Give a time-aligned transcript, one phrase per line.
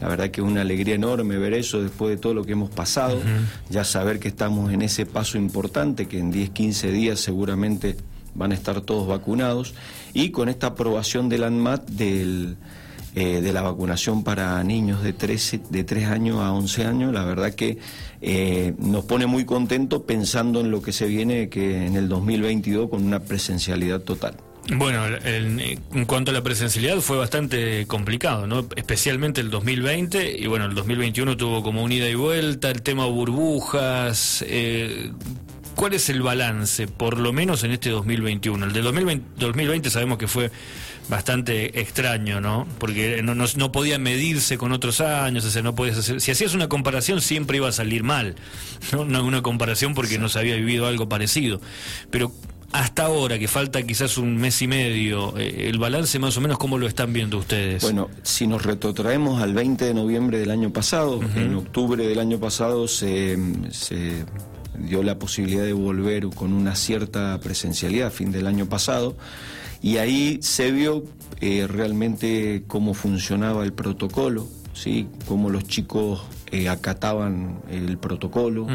[0.00, 2.70] La verdad que es una alegría enorme ver eso después de todo lo que hemos
[2.70, 3.18] pasado,
[3.70, 7.96] ya saber que estamos en ese paso importante, que en 10, 15 días seguramente
[8.34, 9.74] van a estar todos vacunados,
[10.12, 12.56] y con esta aprobación del ANMAT del,
[13.14, 17.24] eh, de la vacunación para niños de, 13, de 3 años a 11 años, la
[17.24, 17.78] verdad que
[18.20, 22.90] eh, nos pone muy contentos pensando en lo que se viene que en el 2022
[22.90, 24.36] con una presencialidad total.
[24.72, 28.66] Bueno, en cuanto a la presencialidad fue bastante complicado, ¿no?
[28.74, 33.06] Especialmente el 2020 y bueno, el 2021 tuvo como un ida y vuelta, el tema
[33.06, 34.44] burbujas.
[34.48, 35.12] Eh,
[35.76, 38.66] ¿Cuál es el balance, por lo menos en este 2021?
[38.66, 40.50] El de 2020, 2020 sabemos que fue
[41.08, 42.66] bastante extraño, ¿no?
[42.78, 46.20] Porque no, no, podía medirse con otros años, o sea, no podías hacer...
[46.20, 48.34] Si hacías una comparación siempre iba a salir mal,
[48.90, 49.04] ¿no?
[49.04, 51.60] No una comparación porque no se había vivido algo parecido.
[52.10, 52.32] Pero
[52.80, 56.58] hasta ahora, que falta quizás un mes y medio, eh, el balance más o menos,
[56.58, 57.82] ¿cómo lo están viendo ustedes?
[57.82, 62.38] Bueno, si nos retrotraemos al 20 de noviembre del año pasado, en octubre del año
[62.38, 63.38] pasado se,
[64.78, 69.16] dio la posibilidad de volver con una cierta presencialidad a fin del año pasado,
[69.80, 71.04] y ahí se vio
[71.40, 75.08] eh, realmente cómo funcionaba el protocolo, ¿sí?
[75.26, 78.68] cómo los chicos eh, acataban el protocolo,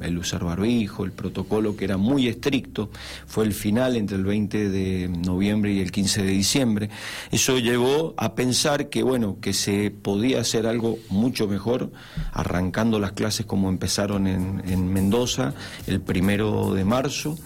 [0.00, 2.90] el, usar barbijo, el protocolo que era muy estricto,
[3.26, 6.90] fue el final entre el 20 de noviembre y el 15 de diciembre.
[7.30, 11.92] Eso llevó a pensar que, bueno, que se podía hacer algo mucho mejor,
[12.32, 15.52] arrancando las clases como empezaron en, Mendoza
[15.86, 17.36] el primero de marzo.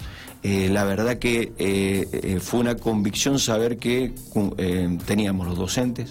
[0.42, 4.14] Eh, la verdad que eh, fue una convicción saber que
[5.06, 6.10] teníamos los docentes,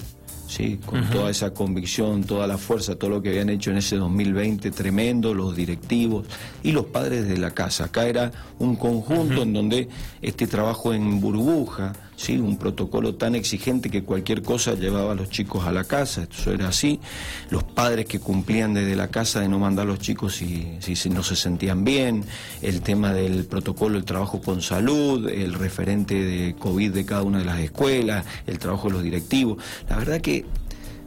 [0.49, 0.79] ¿sí?
[0.85, 4.71] con toda esa convicción, toda la fuerza, todo lo que habían hecho en ese 2020
[4.71, 6.25] tremendo, los directivos
[6.63, 7.85] y los padres de la casa.
[7.85, 9.87] Acá era un conjunto en donde
[10.21, 12.37] este trabajo en burbuja, ¿sí?
[12.37, 16.51] un protocolo tan exigente que cualquier cosa llevaba a los chicos a la casa, eso
[16.51, 16.99] era así,
[17.49, 21.09] los padres que cumplían desde la casa de no mandar a los chicos si, si
[21.09, 22.25] no se sentían bien,
[22.61, 27.39] el tema del protocolo, el trabajo con salud, el referente de COVID de cada una
[27.39, 30.45] de las escuelas, el trabajo de los directivos, la verdad que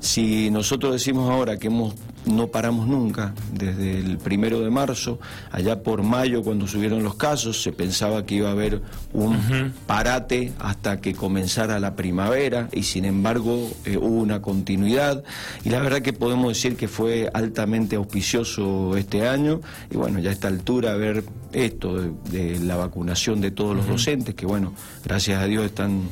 [0.01, 1.95] si nosotros decimos ahora que hemos,
[2.27, 5.19] no paramos nunca, desde el primero de marzo,
[5.51, 8.81] allá por mayo cuando subieron los casos, se pensaba que iba a haber
[9.13, 15.25] un parate hasta que comenzara la primavera y sin embargo eh, hubo una continuidad.
[15.65, 19.61] Y la verdad que podemos decir que fue altamente auspicioso este año.
[19.91, 22.01] Y bueno, ya a esta altura ver esto
[22.31, 24.73] de, la vacunación de todos los docentes, que bueno,
[25.05, 26.03] gracias a Dios están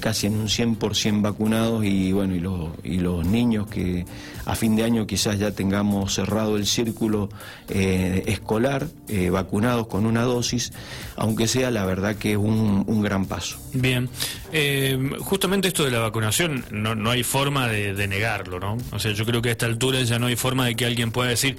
[0.00, 2.34] casi en un 100% vacunados y bueno
[2.82, 4.04] y los, niños que
[4.44, 7.28] a fin de año quizás ya tengamos cerrado el círculo
[7.68, 10.72] eh, escolar eh, vacunados con una dosis
[11.16, 13.58] aunque sea la verdad que es un, gran paso.
[13.72, 14.08] Bien.
[14.52, 19.12] Eh, justamente esto de la vacunación no, no hay forma de, negarlo no o sea
[19.12, 21.56] yo creo que a esta altura ya no hay forma de que alguien pueda decir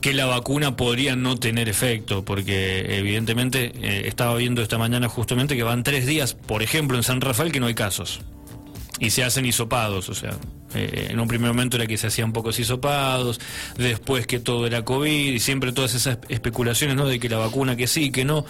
[0.00, 3.72] que la vacuna podría no tener efecto, porque evidentemente
[4.06, 7.60] estaba viendo esta mañana justamente que van tres días, por ejemplo, en San Rafael que
[7.60, 8.20] no hay casos.
[8.98, 10.30] Y se hacen hisopados, o sea,
[10.74, 13.38] eh, en un primer momento era que se hacían pocos hisopados,
[13.76, 17.06] después que todo era COVID, y siempre todas esas especulaciones, ¿no?
[17.06, 18.46] De que la vacuna que sí, que no.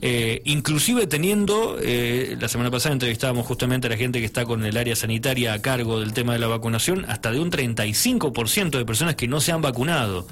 [0.00, 4.76] Eh, inclusive teniendo, la semana pasada entrevistábamos justamente a la gente que está con el
[4.76, 9.14] área sanitaria a cargo del tema de la vacunación, hasta de un 35% de personas
[9.14, 10.26] que no se han vacunado.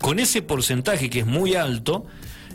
[0.00, 2.06] Con ese porcentaje que es muy alto,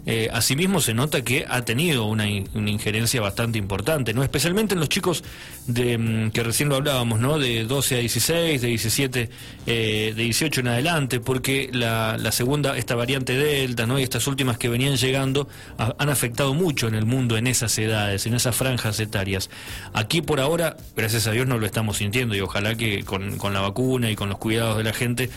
[0.05, 4.89] eh, asimismo se nota que ha tenido una, injerencia bastante importante, no especialmente en los
[4.89, 5.23] chicos
[5.67, 7.39] de, mm, que recién lo hablábamos, ¿no?
[7.39, 9.29] de 12 a 16, de 17,
[9.65, 13.97] eh, de 18 en adelante, porque la, segunda, esta variante Delta ¿no?
[13.97, 18.25] y estas últimas que venían llegando han afectado mucho en el mundo en esas edades,
[18.25, 19.49] en esas franjas etarias.
[19.93, 23.53] Aquí por ahora, gracias a Dios, no lo estamos sintiendo y ojalá que con, con
[23.53, 25.29] la vacuna y con los cuidados de la gente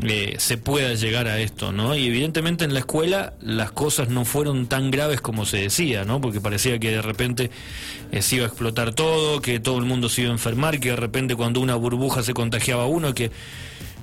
[0.00, 1.96] eh, se pueda llegar a esto, ¿no?
[1.96, 6.20] Y evidentemente en la escuela las cosas no fueron tan graves como se decía, ¿no?
[6.20, 7.50] Porque parecía que de repente
[8.12, 10.90] eh, se iba a explotar todo, que todo el mundo se iba a enfermar, que
[10.90, 13.32] de repente cuando una burbuja se contagiaba uno, que...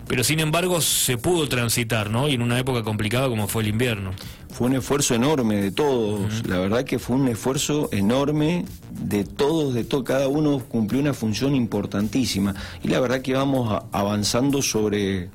[0.07, 2.27] Pero sin embargo se pudo transitar, ¿no?
[2.27, 4.11] Y en una época complicada como fue el invierno.
[4.51, 9.73] Fue un esfuerzo enorme de todos, la verdad que fue un esfuerzo enorme de todos,
[9.73, 12.53] de todo, cada uno cumplió una función importantísima
[12.83, 15.29] y la verdad que vamos avanzando sobre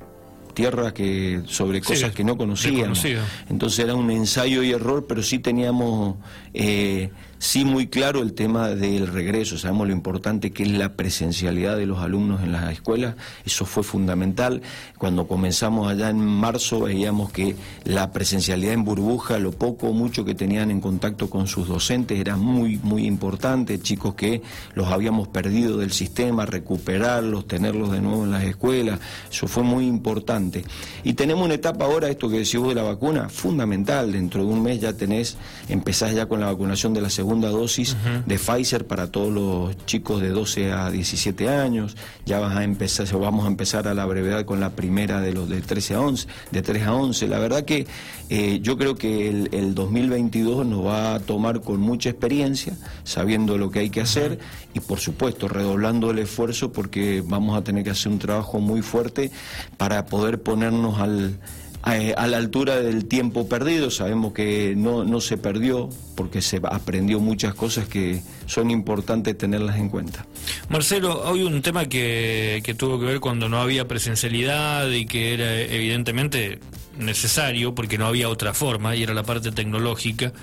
[0.53, 3.03] tierra que sobre cosas que no conocíamos.
[3.49, 6.15] Entonces era un ensayo y error, pero sí teníamos
[6.53, 7.09] eh,
[7.43, 9.57] Sí, muy claro el tema del regreso.
[9.57, 13.15] Sabemos lo importante que es la presencialidad de los alumnos en las escuelas.
[13.43, 14.61] Eso fue fundamental.
[14.99, 20.23] Cuando comenzamos allá en marzo veíamos que la presencialidad en burbuja, lo poco o mucho
[20.23, 23.79] que tenían en contacto con sus docentes era muy, muy importante.
[23.79, 24.43] Chicos que
[24.75, 28.99] los habíamos perdido del sistema, recuperarlos, tenerlos de nuevo en las escuelas.
[29.31, 30.63] Eso fue muy importante.
[31.03, 34.11] Y tenemos una etapa ahora, esto que decís vos de la vacuna, fundamental.
[34.11, 35.37] Dentro de un mes ya tenés,
[35.69, 37.95] empezás ya con la vacunación de la segunda segunda dosis
[38.25, 41.95] de Pfizer para todos los chicos de 12 a 17 años.
[42.25, 45.47] Ya vas a empezar, vamos a empezar a la brevedad con la primera de los
[45.47, 47.27] de 13 a 11, de 3 a 11.
[47.29, 47.87] La verdad que
[48.27, 52.73] eh, yo creo que el, 2022 nos va a tomar con mucha experiencia,
[53.05, 54.37] sabiendo lo que hay que hacer
[54.73, 58.81] y por supuesto redoblando el esfuerzo porque vamos a tener que hacer un trabajo muy
[58.81, 59.31] fuerte
[59.77, 61.39] para poder ponernos al
[61.87, 63.89] eh, a, la altura del tiempo perdido.
[63.89, 69.77] Sabemos que no, no se perdió porque se aprendió muchas cosas que son importantes tenerlas
[69.77, 70.25] en cuenta.
[70.69, 75.33] Marcelo, hay un tema que, que tuvo que ver cuando no había presencialidad y que
[75.33, 76.59] era evidentemente
[76.97, 80.33] necesario porque no había otra forma y era la parte tecnológica.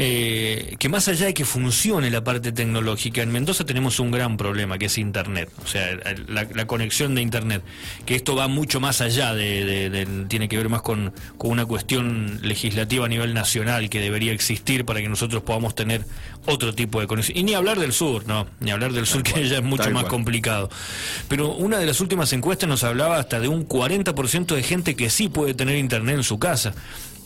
[0.00, 4.36] Eh, que más allá de que funcione la parte tecnológica, en Mendoza tenemos un gran
[4.36, 5.88] problema que es Internet, o sea,
[6.28, 7.64] la, conexión de Internet,
[8.06, 13.06] que esto va mucho más allá de, tiene que ver más con, una cuestión legislativa
[13.06, 16.04] a nivel nacional que debería existir para que nosotros podamos tener
[16.46, 17.36] otro tipo de conexión.
[17.36, 20.04] Y ni hablar del sur, no, ni hablar del sur que ya es mucho más
[20.04, 20.70] complicado.
[21.26, 25.10] Pero una de las últimas encuestas nos hablaba hasta de un 40% de gente que
[25.10, 26.72] sí puede tener Internet en su casa.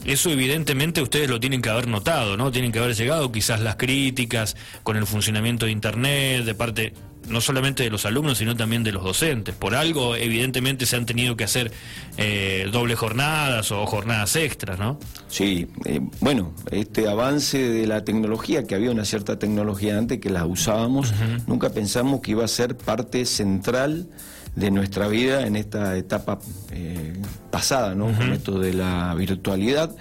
[0.05, 2.51] Eso evidentemente ustedes lo tienen que haber notado, ¿no?
[2.51, 6.93] Tienen que haber llegado quizás las críticas con el funcionamiento de Internet de parte
[7.29, 9.55] no solamente de los alumnos, sino también de los docentes.
[9.55, 11.73] Por algo, evidentemente, se han tenido que hacer
[12.17, 14.99] eh, doble jornadas o jornadas extras, ¿no?
[15.29, 20.31] Sí, eh, bueno, este avance de la tecnología, que había una cierta tecnología antes que
[20.31, 21.15] la usábamos,
[21.47, 24.09] nunca pensamos que iba a ser parte central
[24.55, 26.39] de nuestra vida en esta etapa
[26.71, 27.15] eh,
[27.51, 28.07] pasada, ¿no?
[28.07, 29.95] Con esto de la virtualidad.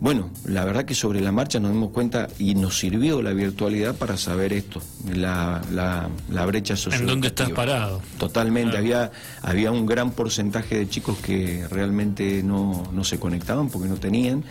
[0.00, 3.94] Bueno, la verdad que sobre la marcha nos dimos cuenta y nos sirvió la virtualidad
[3.94, 4.82] para saber esto,
[5.14, 7.02] la, la, brecha social.
[7.02, 8.02] ¿En dónde estás parado?
[8.18, 9.12] Totalmente, había,
[9.42, 14.42] había un gran porcentaje de chicos que realmente no, no se conectaban porque no tenían.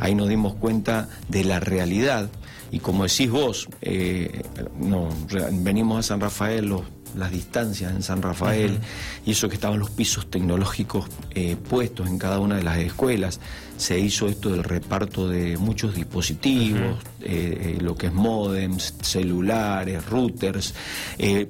[0.00, 2.28] Ahí nos dimos cuenta de la realidad.
[2.72, 4.42] Y como decís vos, eh,
[4.76, 5.08] no,
[5.52, 6.82] venimos a San Rafael los
[7.16, 8.78] las distancias en San Rafael
[9.24, 13.40] y eso que estaban los pisos tecnológicos eh, puestos en cada una de las escuelas.
[13.76, 20.06] Se hizo esto del reparto de muchos dispositivos, eh, eh, lo que es modems, celulares,
[20.06, 20.72] routers,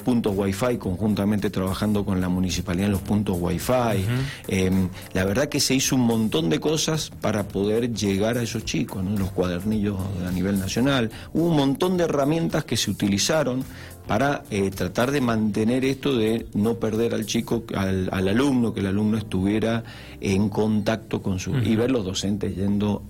[0.04, 4.04] puntos wifi, conjuntamente trabajando con la municipalidad en los puntos wifi.
[4.48, 8.64] Em, la verdad que se hizo un montón de cosas para poder llegar a esos
[8.64, 9.96] chicos, los cuadernillos
[10.26, 11.12] a nivel nacional.
[11.32, 13.64] Hubo un montón de herramientas que se utilizaron
[14.06, 18.86] para eh, tratar de mantener esto de no perder al chico, al, alumno, que el
[18.86, 19.82] alumno estuviera
[20.20, 21.56] en contacto con su...
[21.56, 23.02] y ver los docentes yendo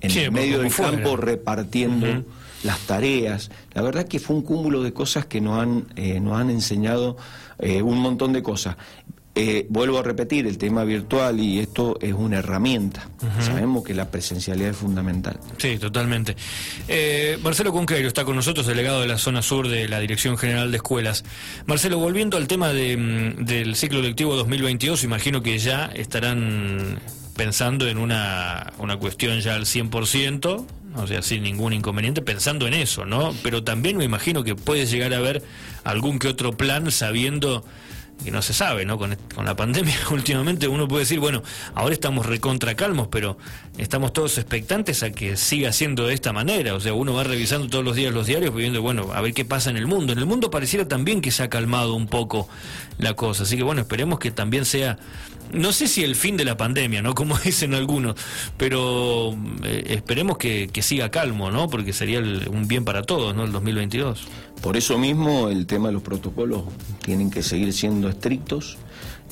[0.00, 2.24] en el medio del campo repartiendo
[2.62, 3.50] las tareas.
[3.74, 7.16] La verdad que fue un cúmulo de cosas que nos han, eh, nos han enseñado
[7.58, 8.76] eh, un montón de cosas.
[9.42, 13.08] Eh, vuelvo a repetir, el tema virtual y esto es una herramienta.
[13.40, 15.40] Sabemos que la presencialidad es fundamental.
[15.56, 16.36] Sí, totalmente.
[16.88, 20.70] Eh, Marcelo Cunqueiro está con nosotros, delegado de la zona sur de la Dirección General
[20.70, 21.24] de Escuelas.
[21.64, 26.98] Marcelo, volviendo al tema mm, del ciclo lectivo 2022, imagino que ya estarán
[27.34, 30.66] pensando en una, una cuestión ya al 100%,
[30.96, 33.34] o sea, sin ningún inconveniente, pensando en eso, ¿no?
[33.42, 35.42] Pero también me imagino que puede llegar a haber
[35.82, 37.64] algún que otro plan sabiendo
[38.24, 38.98] que no se sabe, ¿no?
[38.98, 41.42] Con, con, la pandemia últimamente uno puede decir, bueno,
[41.74, 43.38] ahora estamos recontra calmos, pero
[43.78, 46.74] estamos todos expectantes a que siga siendo de esta manera.
[46.74, 49.44] O sea, uno va revisando todos los días los diarios, viendo, bueno, a ver qué
[49.44, 50.12] pasa en el mundo.
[50.12, 52.48] En el mundo pareciera también que se ha calmado un poco
[52.98, 53.44] la cosa.
[53.44, 54.98] Así que bueno, esperemos que también sea
[55.52, 57.14] no sé si el fin de la pandemia, ¿no?
[57.20, 58.16] Como dicen algunos,
[58.56, 61.68] pero eh, esperemos que, siga calmo, ¿no?
[61.68, 63.44] Porque sería un bien para todos, ¿no?
[63.44, 64.26] El 2022.
[64.62, 66.64] Por eso mismo el tema de los protocolos
[67.02, 68.76] tienen que seguir siendo estrictos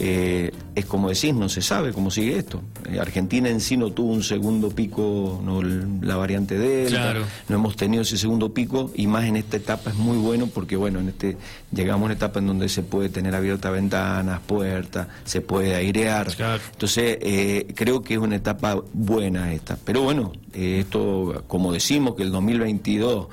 [0.01, 2.63] eh, es como decís, no se sabe cómo sigue esto.
[2.89, 7.15] Eh, Argentina en sí no tuvo un segundo pico, no, la variante Delta,
[7.49, 10.77] no hemos tenido ese segundo pico y más en esta etapa es muy bueno porque
[10.77, 11.37] bueno, en este
[11.73, 16.29] llegamos a una etapa en donde se puede tener abiertas ventanas, puertas, se puede airear.
[16.73, 19.77] Entonces eh, creo que es una etapa buena esta.
[19.85, 23.27] Pero bueno, esto como decimos que el 2022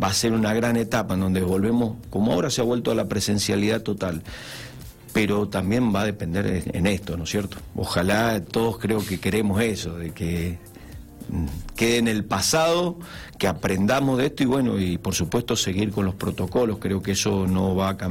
[0.00, 2.94] va a ser una gran etapa en donde volvemos, como ahora se ha vuelto a
[2.94, 4.22] la presencialidad total
[5.12, 7.58] pero también va a depender en esto, ¿no es cierto?
[7.74, 10.58] Ojalá todos creo que queremos eso, de que
[11.76, 12.98] quede en el pasado,
[13.38, 17.12] que aprendamos de esto y bueno, y por supuesto seguir con los protocolos, creo que
[17.12, 18.08] eso no va a cambiar.